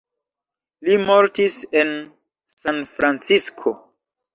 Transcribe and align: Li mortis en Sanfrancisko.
Li 0.87 0.95
mortis 1.11 1.59
en 1.85 1.95
Sanfrancisko. 2.59 3.81